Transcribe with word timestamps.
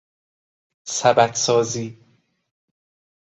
سبدسازی 0.87 1.99